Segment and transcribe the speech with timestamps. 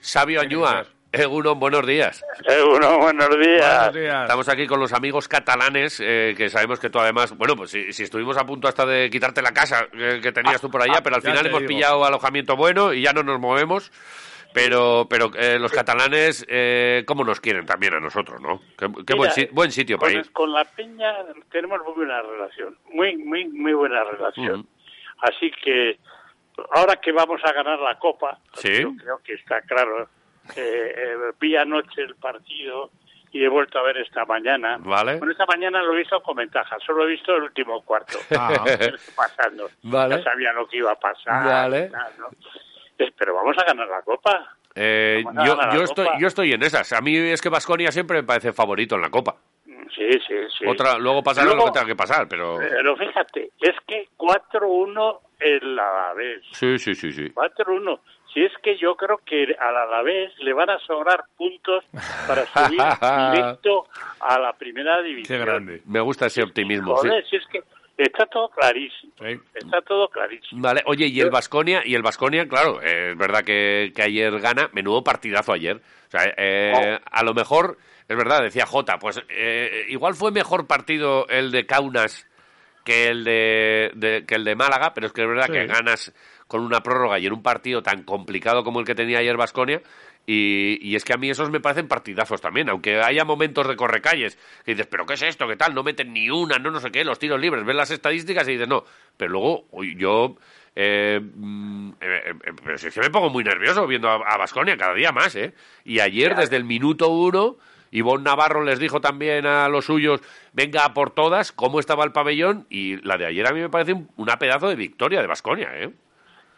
[0.00, 2.24] Sabio Añúa, Egunon, buenos días.
[2.46, 3.94] Egunon, buenos días.
[3.94, 7.92] Estamos aquí con los amigos catalanes, eh, que sabemos que tú además, bueno, pues si,
[7.92, 11.00] si estuvimos a punto hasta de quitarte la casa eh, que tenías tú por allá,
[11.02, 11.68] pero al final te hemos digo.
[11.68, 13.90] pillado alojamiento bueno y ya no nos movemos.
[14.54, 18.60] Pero, pero eh, los catalanes, eh, ¿cómo nos quieren también a nosotros, no?
[18.76, 20.30] Qué, qué buen, Mira, si- buen sitio para ir.
[20.30, 21.10] con la Peña
[21.50, 24.66] tenemos muy buena relación, muy, muy, muy buena relación.
[25.22, 25.98] Así que
[26.72, 28.82] ahora que vamos a ganar la Copa, Sí.
[28.82, 30.08] yo creo que está claro.
[30.56, 32.90] Eh, eh, vi anoche el partido
[33.30, 34.76] y he vuelto a ver esta mañana.
[34.80, 35.16] Vale.
[35.18, 38.18] Bueno, esta mañana lo he visto con ventaja, solo he visto el último cuarto.
[38.38, 38.64] Ah.
[39.16, 39.70] pasando.
[39.82, 40.16] Vale.
[40.18, 41.44] Ya sabía lo que iba a pasar.
[41.44, 41.90] Vale.
[42.98, 44.56] Eh, Pero vamos a ganar la Copa.
[44.74, 46.18] Eh, yo, yo, estoy, Copa.
[46.18, 46.92] yo estoy en esas.
[46.92, 49.36] A mí es que Vasconia siempre me parece favorito en la Copa.
[49.94, 50.64] Sí, sí, sí.
[50.66, 52.58] Otra, luego pasará Luego- lo que tenga que pasar, pero...
[52.58, 56.42] Pero fíjate, es que 4-1 el Alavés.
[56.52, 57.28] Sí, sí, sí, sí.
[57.30, 57.98] 4-1.
[58.32, 61.84] Si es que yo creo que al Alavés le van a sobrar puntos
[62.26, 62.80] para subir
[63.34, 63.86] directo
[64.20, 65.38] a la primera división.
[65.38, 65.82] Qué grande.
[65.86, 66.96] Me gusta ese optimismo.
[66.98, 67.08] sí.
[67.08, 67.62] Joder, si es que
[67.98, 69.12] está todo clarísimo.
[69.20, 69.38] Sí.
[69.54, 70.62] Está todo clarísimo.
[70.62, 74.40] Vale, oye, y el Vasconia, y el Vasconia, claro, eh, es verdad que, que ayer
[74.40, 75.76] gana, menudo partidazo ayer.
[75.76, 77.76] O sea, eh, a lo mejor,
[78.12, 82.26] es verdad, decía Jota, pues eh, igual fue mejor partido el de Kaunas
[82.84, 85.52] que el de, de- que el de Málaga, pero es que es verdad Sí.
[85.52, 86.12] que ganas
[86.48, 89.80] con una prórroga y en un partido tan complicado como el que tenía ayer Vasconia.
[90.24, 93.74] Y, y es que a mí esos me parecen partidazos también, aunque haya momentos de
[93.74, 95.48] correcalles que dices, pero ¿qué es esto?
[95.48, 95.74] ¿Qué tal?
[95.74, 98.52] No meten ni una, no no sé qué, los tiros libres, ves las estadísticas y
[98.52, 98.84] dices, no.
[99.16, 100.36] Pero luego uy, yo,
[100.76, 102.34] eh, mm, eh,
[102.64, 105.54] pero que me pongo muy nervioso viendo a Vasconia cada día más, ¿eh?
[105.84, 107.56] Y ayer, desde el minuto uno,
[107.92, 110.20] Ivonne Navarro les dijo también a los suyos,
[110.52, 113.68] venga a por todas, cómo estaba el pabellón, y la de ayer a mí me
[113.68, 115.90] parece un- una pedazo de victoria de Vasconia, ¿eh?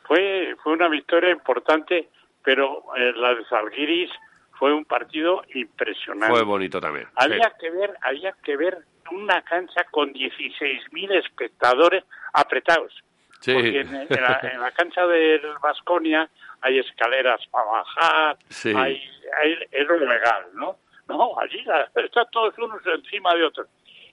[0.05, 2.09] Fue, fue una victoria importante,
[2.43, 4.11] pero eh, la de Zalgiris
[4.59, 6.33] fue un partido impresionante.
[6.35, 7.09] Fue bonito también.
[7.17, 7.57] Había sí.
[7.61, 8.79] que ver, había que ver
[9.11, 12.93] una cancha con 16.000 espectadores apretados.
[13.41, 13.53] Sí.
[13.53, 16.29] Porque en, en la, en la cancha del Vasconia
[16.63, 18.73] hay escaleras para bajar, Sí.
[18.77, 19.03] hay,
[19.43, 20.77] hay- es lo legal, ¿no?
[21.09, 23.67] No, allí la- están todos unos encima de otros.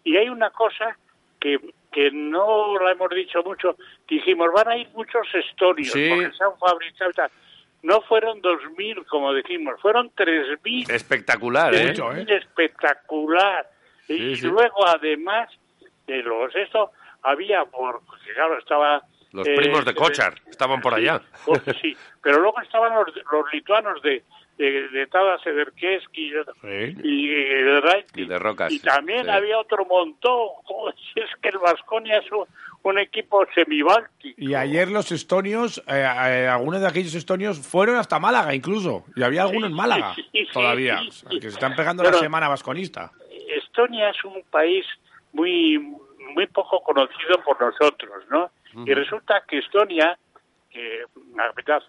[0.03, 0.97] Y hay una cosa
[1.39, 1.59] que,
[1.91, 3.75] que no la hemos dicho mucho,
[4.07, 6.09] dijimos, van a ir muchos estonios, Sí.
[6.09, 7.31] porque se han fabricado tal.
[7.83, 11.87] No fueron 2.000, como dijimos, fueron 3.000 Espectacular, ¿eh?
[11.87, 12.25] Mucho, ¿eh?
[12.27, 13.67] espectacular.
[14.07, 15.49] Y Sí, luego, además
[16.05, 16.91] de los esto,
[17.23, 19.01] había, por, porque claro, estaba...
[19.31, 21.21] Los eh, primos de Kochar estaban por allá.
[21.45, 24.23] pues, sí, pero luego estaban los, los lituanos de,
[24.61, 26.95] de, de Tadas Ederkeski Sí.
[27.03, 28.21] y de Raiti.
[28.21, 29.29] Y de Rocas, Y también sí.
[29.29, 30.47] había otro montón.
[30.63, 32.45] Joder, es que el Vasconia es un,
[32.83, 34.35] un equipo semibáltico.
[34.39, 39.05] Y ayer los estonios, eh, eh, algunos de aquellos estonios fueron hasta Málaga incluso.
[39.15, 40.99] Y había algunos en Málaga sí, sí, todavía.
[40.99, 41.35] sí, O sea, sí.
[41.39, 43.11] que se están pegando Pero- la semana vasconista.
[43.57, 44.85] Estonia es un país
[45.33, 45.77] muy
[46.35, 48.49] muy poco conocido por nosotros, ¿no?
[48.85, 50.17] Y resulta que Estonia,
[50.71, 51.03] que
[51.35, 51.83] la capital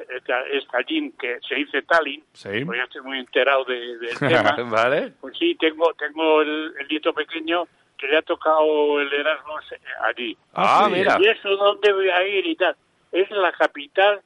[0.53, 2.65] es- Tallinn, que se dice Tallinn, Sí.
[2.65, 4.19] pues yo estoy muy enterado de- del
[4.57, 5.13] tema, ¿Vale?
[5.21, 7.65] pues sí, tengo tengo el, el nieto pequeño
[7.97, 9.79] que le ha tocado el Erasmus eh,
[10.09, 10.37] allí.
[10.55, 10.95] Ah, sí.
[10.95, 11.17] mira.
[11.21, 12.75] ¿Y eso dónde voy a ir y tal?
[13.13, 14.21] Es la capital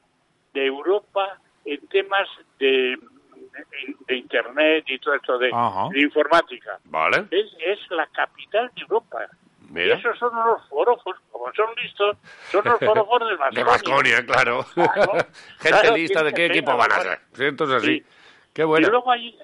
[0.53, 5.51] de Europa en temas de, de, de Internet y todo esto de,
[5.91, 6.79] de informática.
[6.85, 7.25] Vale.
[7.29, 9.27] Es, es la capital de Europa.
[9.69, 9.95] Mira.
[9.95, 12.17] Y esos son los forofos, como son listos,
[12.51, 13.65] son los forofos De Vasconia.
[13.65, 14.65] Vasconia, claro.
[14.75, 15.13] Claro.
[15.59, 17.19] Gente Claro, lista de qué equipo van a ser.
[17.39, 17.99] Entonces así.
[17.99, 18.05] Sí.
[18.53, 18.87] Qué bueno.
[18.87, 19.37] Y luego hay,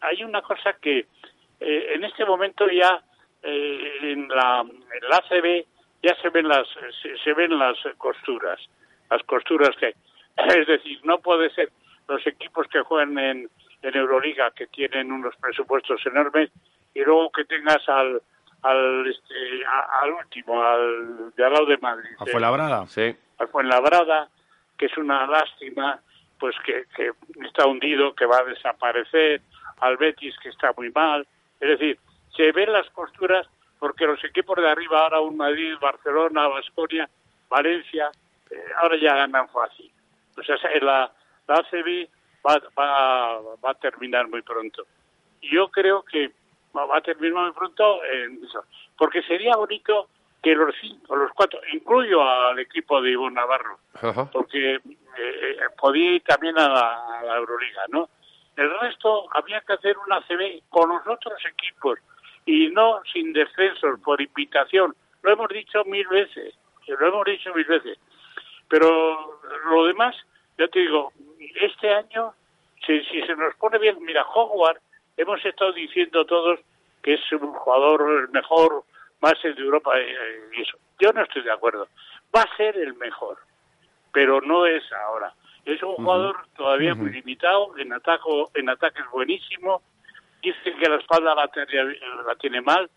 [0.00, 1.06] hay una cosa que
[1.60, 3.02] eh, en este momento ya
[3.42, 5.64] eh, en, la, en la ACB
[6.02, 6.66] ya se ven las
[7.02, 8.58] se, se ven las costuras,
[9.10, 9.94] las costuras que
[10.36, 11.70] es decir, no puede ser
[12.06, 13.50] los equipos que juegan en,
[13.82, 16.50] en Euroliga que tienen unos presupuestos enormes
[16.94, 18.22] y luego que tengas al
[18.62, 22.10] al este, a- al último, al de al lado de Madrid.
[22.18, 22.86] A eh, Fuenlabrada.
[22.86, 23.14] Sí.
[23.38, 24.28] al Fuenlabrada,
[24.76, 26.00] que es una lástima,
[26.38, 27.10] pues que, que
[27.46, 29.40] está hundido, que va a desaparecer,
[29.80, 31.26] al Betis, que está muy mal.
[31.60, 31.98] Es decir,
[32.36, 33.46] se ven las costuras
[33.78, 37.08] porque los equipos de arriba, ahora un Madrid, Barcelona, Vasconia,
[37.48, 38.10] Valencia,
[38.50, 39.90] eh, ahora ya ganan fácil.
[40.36, 41.10] O sea, la,
[41.46, 42.08] la ACB
[42.46, 44.84] va, va, va a terminar muy pronto.
[45.42, 46.32] Yo creo que
[46.74, 48.64] va a terminar muy pronto en eso.
[48.96, 50.08] Porque sería bonito
[50.42, 54.30] que los cinco, los cuatro, incluyo al equipo de Ivo Navarro, Ajá.
[54.30, 58.08] porque eh, podía ir también a la, a la Euroliga, ¿no?
[58.56, 61.98] El resto había que hacer una CB con los otros equipos
[62.44, 64.94] y no sin descensos, por invitación.
[65.22, 66.54] Lo hemos dicho mil veces,
[66.86, 67.98] lo hemos dicho mil veces.
[68.68, 69.40] Pero
[69.70, 70.16] lo demás,
[70.58, 71.12] ya te digo,
[71.60, 72.34] este año,
[72.86, 74.80] si, si se nos pone bien, mira, Howard,
[75.18, 76.60] hemos estado diciendo todos
[77.02, 78.84] que es un jugador el mejor
[79.20, 80.16] base de Europa eh,
[80.56, 80.78] y eso.
[80.98, 81.88] Yo no estoy de acuerdo.
[82.34, 83.38] Va a ser el mejor,
[84.12, 85.32] pero no es ahora.
[85.64, 89.82] Es un jugador todavía muy limitado, en, ataco, en ataque es buenísimo.
[90.40, 91.50] Dicen que la espalda la,
[92.26, 92.88] la tiene mal,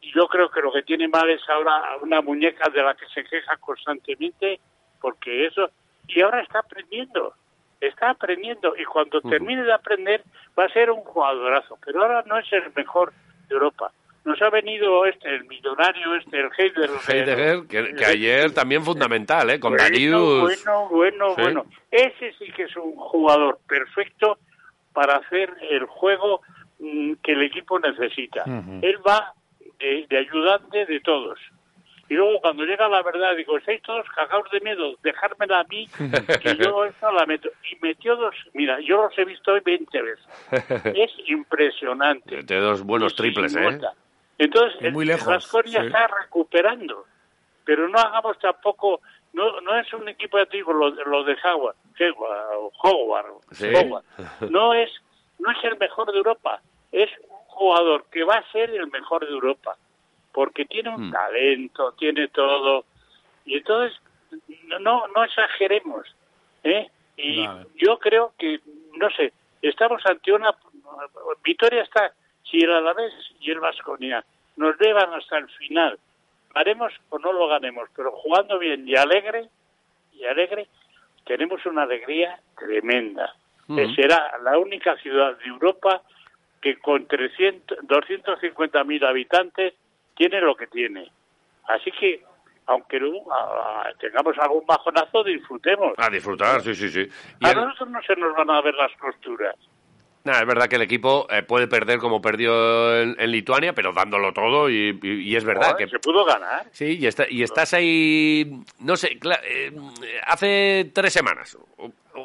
[0.00, 3.06] y yo creo que lo que tiene mal es ahora una muñeca de la que
[3.08, 4.58] se queja constantemente,
[5.00, 5.70] porque eso,
[6.08, 7.34] y ahora está aprendiendo,
[7.80, 10.22] está aprendiendo, y cuando termine de aprender
[10.58, 13.12] va a ser un jugadorazo, pero ahora no es el mejor
[13.48, 13.92] de Europa.
[14.24, 16.90] Nos ha venido este, el millonario, este, el Heider.
[17.08, 19.58] Heidegger, que, que ayer también fundamental, ¿eh?
[19.60, 20.40] Con Bueno, Darius.
[20.42, 21.42] Bueno, bueno, Sí.
[21.42, 21.66] bueno.
[21.90, 24.38] Ese sí que es un jugador perfecto
[24.92, 26.42] para hacer el juego
[26.78, 28.44] mm, que el equipo necesita.
[28.82, 29.32] Él va
[29.78, 31.38] de, de ayudante de todos.
[32.08, 35.86] Y luego cuando llega la verdad, digo, estáis todos cagados de miedo, dejármela a mí,
[36.42, 37.50] que yo esa la meto.
[37.70, 40.26] Y metió dos, mira, yo los he visto hoy 20 veces.
[40.94, 42.42] Es impresionante.
[42.42, 43.80] De dos buenos triples, ¿eh?
[44.38, 45.76] Entonces, muy el lejos, sí.
[45.76, 47.04] está recuperando,
[47.64, 49.00] pero no hagamos tampoco,
[49.32, 53.66] no no es un equipo, te digo, lo, lo de Howard, Howard, Howard, Sí.
[53.74, 54.04] Howard.
[54.50, 54.90] no es
[55.40, 56.62] no es el mejor de Europa,
[56.92, 59.76] es un jugador que va a ser el mejor de Europa,
[60.32, 61.12] porque tiene un Hmm.
[61.12, 62.84] talento, tiene todo,
[63.44, 63.92] y entonces
[64.66, 66.06] no no, no exageremos,
[66.64, 66.88] ¿eh?
[67.16, 67.66] Y Vale.
[67.76, 68.60] yo creo que,
[68.96, 69.32] no sé,
[69.62, 70.54] estamos ante una...
[71.42, 72.12] Vitoria está,
[72.44, 74.24] si el Alavés y el Vasconia
[74.56, 75.98] nos llevan hasta el final,
[76.54, 79.48] haremos o no lo ganemos, pero jugando bien y alegre,
[80.12, 80.68] y alegre,
[81.24, 83.34] tenemos una alegría tremenda.
[83.76, 86.02] Eh, Será la única ciudad de Europa
[86.60, 89.74] que con 300, 250 mil habitantes
[90.18, 91.10] tiene lo que tiene.
[91.68, 92.22] Así que,
[92.66, 93.12] aunque no,
[93.98, 95.94] tengamos algún bajonazo, disfrutemos.
[95.96, 97.08] A disfrutar, sí, sí, sí.
[97.40, 99.54] Y A el- nosotros no se nos van a ver las costuras.
[100.24, 103.92] Nah, es verdad que el equipo eh, puede perder como perdió en, en Lituania, pero
[103.92, 105.90] dándolo todo y, y- y es verdad Joder, que...
[105.92, 106.66] Se pudo ganar.
[106.72, 109.72] Sí, y, está- y estás ahí, no sé, cla- eh,
[110.26, 111.56] hace tres semanas,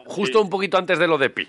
[0.06, 0.44] justo Sí.
[0.44, 1.46] un poquito antes de lo de Pi.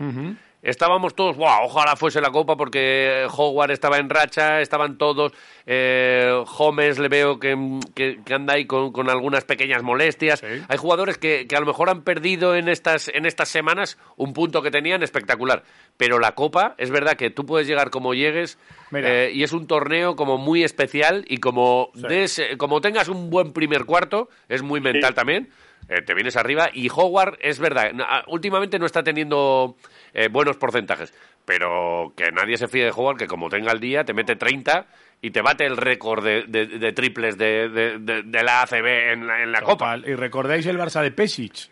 [0.64, 5.32] Estábamos todos, "Buah, ojalá fuese la copa porque Howard estaba en racha, estaban todos,
[5.66, 7.55] eh, Holmes le veo que,
[7.94, 10.40] que- que anda ahí con, con algunas pequeñas molestias.
[10.40, 10.46] Sí.
[10.69, 14.32] Hay jugadores que, que a lo mejor han perdido en estas, en estas semanas un
[14.32, 15.64] punto que tenían espectacular.
[15.99, 18.58] Pero la copa, es verdad que tú puedes llegar como llegues
[18.94, 23.28] eh, y es un torneo como muy especial y como, des- eh, como tengas un
[23.28, 25.14] buen primer cuarto, es muy mental Sí.
[25.14, 25.50] también.
[25.90, 27.93] eh, te vienes arriba y Howard es verdad,
[28.28, 29.76] últimamente no está teniendo
[30.14, 31.12] eh, buenos porcentajes,
[31.44, 34.87] pero que nadie se fíe de Howard que como tenga el día te mete 30
[35.20, 39.12] y te bate el récord de, de- de triples de, de- de- de la ACB
[39.12, 39.96] en la, en la Copa.
[39.99, 41.70] Y recordáis el Barça de Pesic,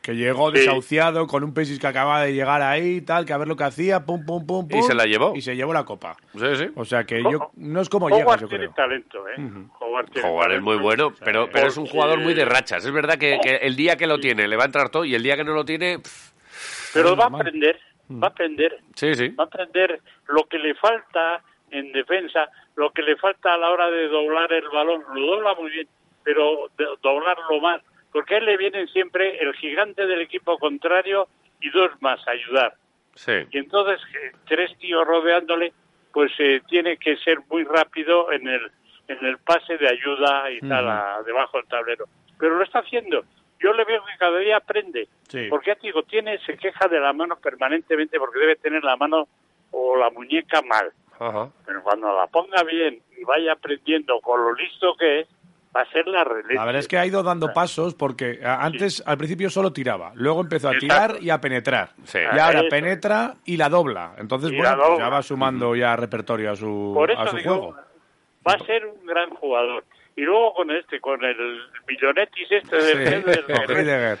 [0.00, 0.58] que llegó Sí.
[0.58, 3.56] desahuciado con un Pesic que acababa de llegar ahí y tal, que a ver lo
[3.56, 4.82] que hacía, pum, pum, pum, Y pum.
[4.82, 5.32] se la llevó.
[5.36, 6.16] Y se llevó la copa.
[6.32, 6.66] Sí, sí.
[6.76, 8.74] O sea que yo no es como llegas, yo tiene creo.
[8.74, 9.34] talento, ¿eh?
[9.80, 12.84] Howard, tiene Howard es muy bueno, pero, pero es un jugador muy de rachas.
[12.84, 15.14] Es verdad que, que el día que lo tiene le va a entrar todo y
[15.14, 15.98] el día que no lo tiene...
[15.98, 16.31] pff,
[16.94, 18.22] Pero va a aprender, Mm.
[18.22, 18.78] va a aprender.
[18.94, 19.28] sí, sí.
[19.28, 23.70] va a aprender lo que le falta en defensa, lo que le falta a la
[23.70, 25.02] hora de doblar el balón.
[25.14, 25.88] Lo dobla muy bien,
[26.24, 26.68] pero
[27.02, 27.80] doblarlo más.
[28.12, 31.28] Porque a él le vienen siempre el gigante del equipo contrario
[31.60, 32.74] y dos más a ayudar.
[33.14, 33.32] Sí.
[33.50, 35.72] Y entonces, eh, tres tíos rodeándole,
[36.12, 38.70] pues eh, tiene que ser muy rápido en el,
[39.08, 42.04] en el pase de ayuda y tal, a- debajo del tablero.
[42.38, 43.24] Pero lo está haciendo.
[43.62, 45.08] Yo le veo que cada día aprende.
[45.28, 45.46] Sí.
[45.48, 49.28] Porque digo, tiene, se queja de la mano permanentemente porque debe tener la mano
[49.70, 50.90] o la muñeca mal.
[51.18, 51.48] Ajá.
[51.64, 55.28] Pero cuando la ponga bien y vaya aprendiendo con lo listo que es,
[55.74, 56.54] va a ser la releche.
[56.54, 60.40] La verdad es que ha ido dando pasos porque antes, al principio solo tiraba, luego
[60.42, 60.80] empezó a Exacto.
[61.12, 61.90] tirar y a penetrar.
[62.04, 62.18] Sí.
[62.18, 62.68] Y ahora Eso.
[62.68, 64.14] penetra y la dobla.
[64.18, 65.04] Entonces, Y bueno, pues dobla.
[65.04, 67.76] ya va sumando ya repertorio a su, Por a su digo, juego.
[68.46, 69.84] va a ser un gran jugador.
[70.16, 74.18] Y luego con este, con el millonetis este del Sí, Heidegger.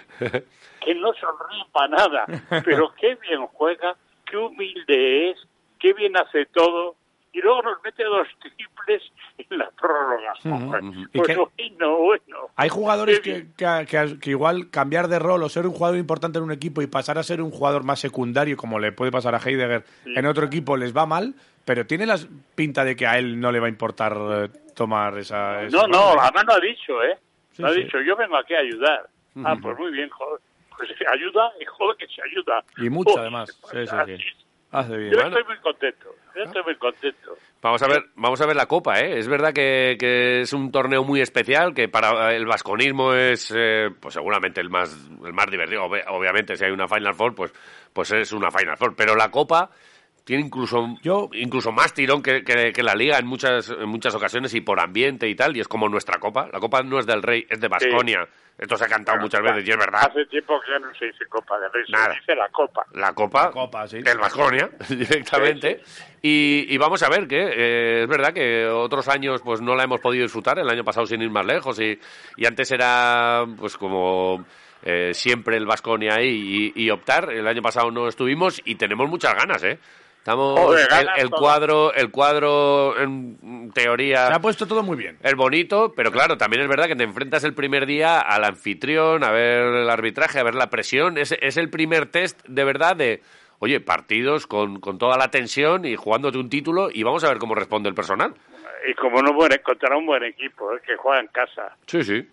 [0.84, 2.24] que no sonríe para nada,
[2.64, 3.94] pero qué bien juega,
[4.24, 5.38] qué humilde es,
[5.78, 6.96] qué bien hace todo,
[7.34, 9.02] y luego nos mete dos triples
[9.38, 10.34] en la prórroga.
[10.42, 10.82] Joder,
[11.12, 12.36] ¿Y Pues bueno, bueno.
[12.56, 15.98] Hay jugadores Sí, que, que- que- que igual cambiar de rol o ser un jugador
[15.98, 19.10] importante en un equipo y pasar a ser un jugador más secundario, como le puede
[19.12, 21.34] pasar a Heidegger, en otro equipo les va mal,
[21.64, 22.18] pero tiene la
[22.54, 25.62] pinta de que a él no le va a importar eh, tomar esa...
[25.70, 27.18] No, no, además lo ha dicho, ¿eh?
[27.52, 27.82] Sí, lo ha sí.
[27.84, 29.06] dicho, yo vengo aquí a ayudar.
[29.44, 30.40] Ah, pues muy bien, joder.
[30.76, 32.64] Pues ayuda y joder que se ayuda.
[32.78, 33.50] Y mucho, además.
[33.70, 34.24] Sí, sí, así sí.
[34.28, 34.46] es.
[34.70, 35.10] Hace bien.
[35.12, 35.36] Yo Bueno.
[35.36, 36.14] estoy muy contento.
[36.34, 37.36] Yo estoy muy contento.
[37.60, 39.18] Vamos a ver, vamos a ver la Copa, ¿eh?
[39.18, 43.90] Es verdad que, que es un torneo muy especial, que para el vasconismo es, eh,
[44.00, 44.92] pues seguramente el más,
[45.24, 45.82] el más divertido.
[45.84, 47.52] Ob- obviamente, si hay una Final Four, pues,
[47.92, 48.96] pues es una Final Four.
[48.96, 49.70] Pero la Copa
[50.24, 54.14] tiene incluso, Yo- incluso más tirón que, que- que la Liga en muchas, en muchas
[54.14, 56.48] ocasiones y por ambiente y tal, y es como nuestra Copa.
[56.52, 58.28] La Copa no es del Rey, es de Vasconia.
[58.58, 60.02] Esto se ha cantado muchas veces y es verdad.
[60.08, 62.14] Hace tiempo que ya no se dice Copa de Rey, Nada.
[62.14, 62.84] se dice la Copa.
[62.92, 64.02] la copa, La copa, sí.
[64.02, 65.80] del Vasconia directamente
[66.20, 69.84] y, y vamos a ver que eh, es verdad que otros años pues no la
[69.84, 71.98] hemos podido disfrutar el año pasado sin ir más lejos y,
[72.36, 74.44] y antes era pues como
[74.84, 79.08] eh, siempre el Vasconia ahí y, y optar el año pasado no estuvimos y tenemos
[79.08, 79.78] muchas ganas eh
[80.22, 81.40] estamos Joder, el, ganas el todas.
[81.40, 85.18] cuadro el cuadro en teoría Se ha puesto todo muy bien.
[85.22, 89.24] es bonito, pero claro, también es verdad que te enfrentas el primer día al anfitrión,
[89.24, 91.18] a ver el arbitraje, a ver la presión.
[91.18, 93.20] Es, es el primer test de verdad de,
[93.58, 97.38] oye, partidos con, con toda la tensión y jugándote un título y vamos a ver
[97.38, 98.32] cómo responde el personal.
[98.88, 100.80] Y como no buen, encontrar un buen equipo, ¿eh?
[100.86, 101.76] que juega en casa.
[101.86, 102.24] Sí, sí.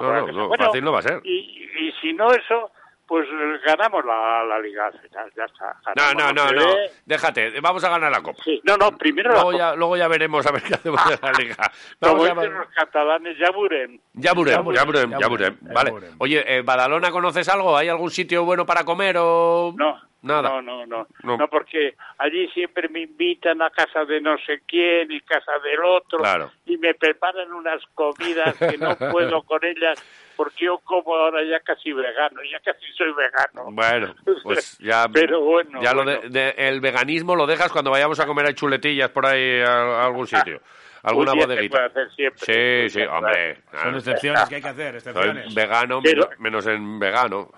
[0.00, 1.20] No, Bueno, fácil no va a ser.
[1.22, 2.72] Y, y si no eso,
[3.06, 5.76] pues eh, ganamos la, la Liga al final, ya está.
[5.96, 6.74] No, Ganamos no, no, no.
[7.04, 8.42] Déjate, vamos a ganar la Copa.
[8.44, 9.70] Sí, no, no, primero Luego la Copa.
[9.70, 11.56] ya, luego ya veremos a ver qué hacemos en la Liga.
[12.00, 13.98] Como Vamos a dicen los catalanes, ya verem.
[14.14, 15.92] Ya veremos, Ya veremos, ya ya Vale.
[16.18, 17.76] Oye, eh, ¿Badalona conoces algo?
[17.76, 19.72] ¿Hay algún sitio bueno para comer o...?
[19.76, 20.48] No, Nada.
[20.48, 21.36] No, no, no, No.
[21.36, 21.48] no.
[21.48, 26.18] porque allí siempre me invitan a casa de no sé quién y casa del otro
[26.18, 26.50] Claro.
[26.64, 30.02] y me preparan unas comidas que no puedo con ellas
[30.36, 33.70] porque yo como ahora ya casi vegano, ya casi soy vegano.
[33.72, 36.20] Bueno, pues ya, Pero bueno, ya lo bueno.
[36.22, 39.72] de, de- el veganismo lo dejas cuando vayamos a comer a chuletillas por ahí a,
[40.02, 40.60] a algún sitio,
[41.04, 41.76] alguna bodeguita.
[41.76, 42.88] puede hacer siempre.
[42.90, 43.58] Sí, sí, hombre.
[43.82, 45.54] Son excepciones que hay que hacer, Soy excepciones.
[45.54, 47.48] vegano Pero- menos en vegano.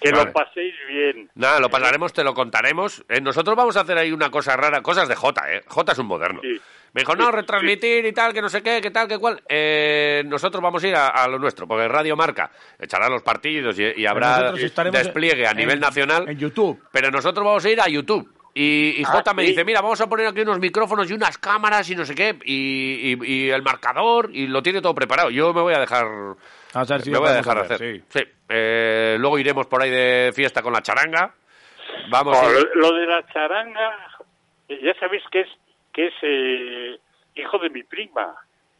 [0.00, 0.24] Que Vale.
[0.26, 1.30] lo paséis bien.
[1.34, 3.04] Nada, lo pasaremos, te lo contaremos.
[3.08, 5.62] Eh, nosotros vamos a hacer ahí una cosa rara, cosas de Jota, ¿eh?
[5.66, 6.40] Jota es un moderno.
[6.42, 6.60] Sí.
[6.92, 9.42] Me dijo, no, retransmitir y tal, que no sé qué, que tal, que cual.
[9.48, 13.76] Eh, nosotros vamos a ir a, a lo nuestro, porque Radio Marca echará los partidos
[13.80, 16.28] y, y habrá estaremos despliegue a en- nivel nacional.
[16.28, 16.80] En YouTube.
[16.92, 18.30] Pero nosotros vamos a ir a YouTube.
[18.54, 19.48] Y, y Ah, Jota me sí.
[19.48, 22.38] dice, mira, vamos a poner aquí unos micrófonos y unas cámaras y no sé qué,
[22.44, 25.30] y, y- y el marcador, y lo tiene todo preparado.
[25.30, 26.06] Yo me voy a dejar...
[26.74, 28.02] A ver si me lo voy a dejar hacer, hacer.
[28.02, 28.04] sí.
[28.08, 28.24] Sí.
[28.48, 31.34] Eh, luego iremos por ahí de fiesta con la charanga.
[32.10, 34.18] Vamos a lo, de la charanga,
[34.68, 35.48] ya sabéis que es
[35.92, 36.98] que es eh,
[37.36, 38.34] hijo de mi prima.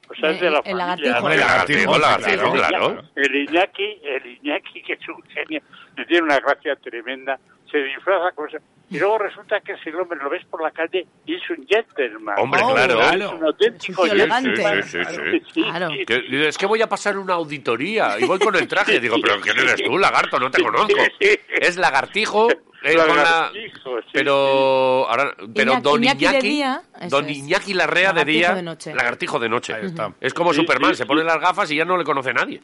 [0.08, 0.86] O sea, es de la El- el familia.
[0.86, 1.18] lagartijo.
[1.18, 2.90] Hombre, lagartijo, lagartijo, El claro.
[2.94, 5.60] Iñaki- El Iñaki, el Iñaki, que es un genio,
[5.96, 7.38] que tiene una gracia tremenda,
[7.70, 8.58] se disfraza con eso.
[8.90, 12.34] Y luego resulta que ese hombre lo ves por la calle y es un gentleman.
[12.38, 13.00] Hombre, Oh, claro.
[13.00, 14.82] Es un auténtico Es elegante.
[14.82, 15.88] Sí, sí, sí, Claro.
[16.06, 19.00] Que- es que voy a pasar una auditoría y voy con el traje.
[19.00, 20.38] Digo, pero ¿quién eres tú, lagarto?
[20.38, 20.88] No te conozco.
[21.18, 22.48] Es lagartijo.
[22.84, 27.24] Eh, con la- Lagartijo, sí, pero ahora, pero Iñaki- Don Iñaki Iñaki, de día, Don
[27.28, 27.36] es.
[27.38, 28.94] Iñaki Larrea de Lagartijo día, de noche.
[28.94, 29.74] lagartijo de noche.
[29.74, 30.12] Ahí está.
[30.20, 31.08] Es como Sí, Superman, sí, se sí.
[31.08, 32.60] pone las gafas y ya no le conoce nadie.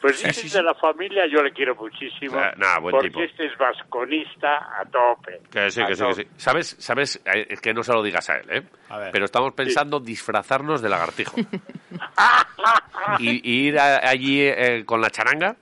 [0.00, 2.36] Pues este es de la familia, yo le quiero muchísimo.
[2.36, 3.22] Ah, nah, buen porque tipo.
[3.22, 5.40] este es vasconista a tope.
[5.48, 6.26] Que sí, A que sí, que sí.
[6.36, 6.74] ¿Sabes?
[6.80, 7.20] ¿Sabes?
[7.24, 8.62] Eh, Es que no se lo digas a él, ¿eh?
[8.88, 9.12] A ver.
[9.12, 11.36] Pero estamos pensando disfrazarnos de lagartijo.
[13.20, 15.56] y, y ir a- allí eh, con la charanga.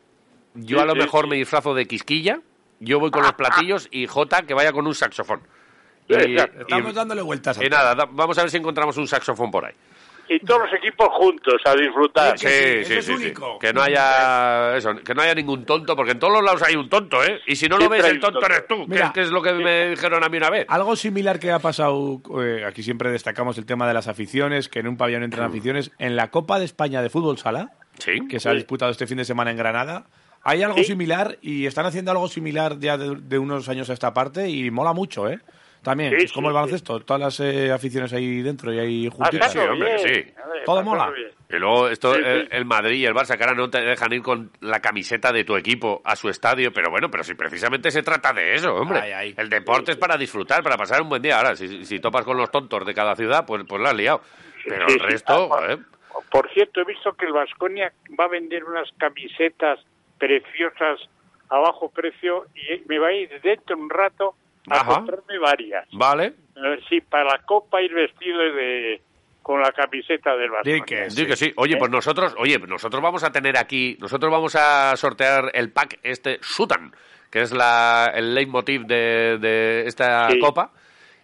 [0.55, 1.31] Yo Sí, a lo sí, mejor sí.
[1.31, 2.41] me disfrazo de quisquilla.
[2.81, 5.41] Yo voy con los platillos y Jota que vaya con un saxofón.
[6.09, 6.15] Y.
[6.37, 9.51] Estamos y- dándole vueltas a y nada, da- vamos a ver si encontramos un saxofón
[9.51, 9.75] por ahí.
[10.33, 12.39] Y todos los equipos juntos a disfrutar.
[12.39, 13.13] Sí, sí, sí, eso sí, es sí.
[13.13, 13.59] único.
[13.59, 16.77] Que no haya eso, que no haya ningún tonto, porque en todos los lados hay
[16.77, 17.41] un tonto, ¿eh?
[17.49, 18.55] Y si no lo ves, el tonto tonto.
[18.55, 19.07] eres tú, que Mira.
[19.07, 20.67] es, que es lo que me dijeron a mí una vez.
[20.69, 24.79] Algo similar que ha pasado, eh, aquí siempre destacamos el tema de las aficiones, que
[24.79, 25.91] en un pabellón entran aficiones.
[25.99, 28.21] En la Copa de España de Fútbol Sala, Sí.
[28.29, 30.07] que se ha disputado este fin de semana en Granada,
[30.43, 30.85] hay algo Sí.
[30.85, 34.71] similar y están haciendo algo similar ya de, de unos años a esta parte y
[34.71, 35.39] mola mucho, ¿eh?
[35.83, 39.07] También, Sí, es como sí, el baloncesto, todas las eh, aficiones ahí dentro y ahí
[39.07, 39.51] Ah, juntitas.
[39.53, 40.05] sí, hombre, sí.
[40.13, 40.35] Ver,
[40.67, 41.11] Todo mola.
[41.11, 41.29] bien.
[41.49, 42.29] Y luego esto, Sí, sí.
[42.29, 45.33] El, el Madrid y el Barça, que ahora no te dejan ir con la camiseta
[45.33, 48.75] de tu equipo a su estadio, pero bueno, pero si precisamente se trata de eso,
[48.75, 49.01] hombre.
[49.01, 49.35] Ay, ay.
[49.39, 51.39] El deporte es para disfrutar, para pasar un buen día.
[51.39, 54.21] Ahora, si, si topas con los tontos de cada ciudad, pues, pues la has liado.
[54.69, 55.07] Pero Sí, el sí.
[55.07, 55.77] resto, Ah.
[56.31, 59.79] Por cierto, he visto que el Vasconia va a vender unas camisetas
[60.21, 61.01] preciosas
[61.49, 64.35] a bajo precio y me va a ir dentro de un rato
[64.71, 64.95] a Ajá.
[64.97, 65.89] comprarme varias.
[65.93, 66.35] Vale.
[66.57, 69.01] A ver si para la copa ir vestido de,
[69.43, 70.51] con la camiseta del.
[70.63, 71.53] Di que Sí, que sí.
[71.57, 75.99] Oye, pues nosotros, oye, nosotros vamos a tener aquí, nosotros vamos a sortear el pack
[76.05, 76.93] este Sutan,
[77.31, 80.39] que es la, el leitmotiv de, de esta Sí.
[80.39, 80.71] copa.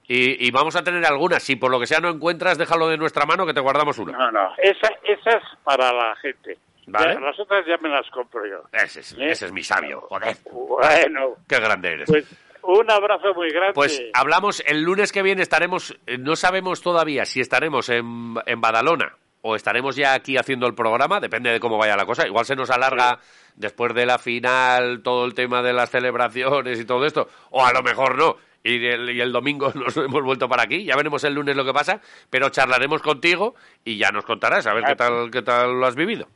[0.08, 1.42] Y, y vamos a tener algunas.
[1.42, 4.12] Si por lo que sea no encuentras, déjalo de nuestra mano que te guardamos una.
[4.16, 6.58] No, no, esa, esa es para la gente.
[6.86, 7.20] Vale.
[7.20, 8.62] Las otras ya me las compro yo.
[8.72, 9.28] Ese es, ¿Eh?
[9.30, 10.36] ese es mi sabio, joder.
[10.52, 12.06] Bueno, Qué grande eres.
[12.08, 12.24] pues
[12.62, 13.74] un abrazo muy grande.
[13.74, 18.60] Pues hablamos el lunes que viene, estaremos, eh, no sabemos todavía si estaremos en, en
[18.60, 22.26] Badalona o estaremos ya aquí haciendo el programa, depende de cómo vaya la cosa.
[22.26, 23.20] Igual se nos alarga
[23.54, 27.72] después de la final todo el tema de las celebraciones y todo esto, o a
[27.72, 28.36] lo mejor no.
[28.64, 31.64] Y el, y el domingo nos hemos vuelto para aquí, ya veremos el lunes lo
[31.64, 32.00] que pasa,
[32.30, 35.94] pero charlaremos contigo y ya nos contarás a ver qué tal, qué tal lo has
[35.94, 36.26] vivido.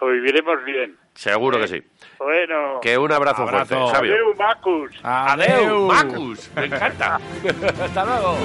[0.00, 0.96] Lo viviremos bien.
[1.14, 1.82] Seguro que sí.
[2.18, 2.80] Bueno.
[2.80, 3.74] Que un abrazo, Abrazo.
[3.74, 4.12] fuerte, Sabio.
[4.14, 5.00] Adeu, Macus.
[5.02, 6.50] Adeu, Macus.
[6.54, 7.16] Me encanta.
[7.84, 8.36] Hasta luego.